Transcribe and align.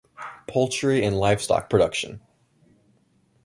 Poultry 0.47 1.05
and 1.05 1.15
Livestock 1.15 1.69
Production. 1.69 2.21